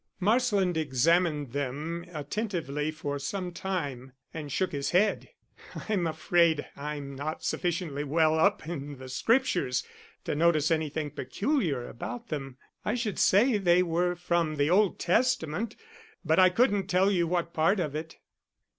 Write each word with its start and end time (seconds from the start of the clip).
Marsland 0.19 0.77
examined 0.77 1.51
them 1.51 2.05
attentively 2.11 2.89
for 2.89 3.19
some 3.19 3.51
time, 3.51 4.13
and 4.33 4.51
shook 4.51 4.71
his 4.71 4.89
head. 4.89 5.29
"I'm 5.87 6.07
afraid 6.07 6.65
I'm 6.75 7.13
not 7.15 7.43
sufficiently 7.43 8.03
well 8.03 8.33
up 8.39 8.67
in 8.67 8.97
the 8.97 9.09
Scriptures 9.09 9.83
to 10.23 10.33
notice 10.33 10.71
anything 10.71 11.11
peculiar 11.11 11.87
about 11.87 12.29
them. 12.29 12.57
I 12.83 12.95
should 12.95 13.19
say 13.19 13.59
they 13.59 13.83
were 13.83 14.15
from 14.15 14.55
the 14.55 14.71
Old 14.71 14.97
Testament, 14.97 15.75
but 16.25 16.39
I 16.39 16.49
couldn't 16.49 16.87
tell 16.87 17.11
you 17.11 17.27
what 17.27 17.53
part 17.53 17.79
of 17.79 17.93
it." 17.93 18.17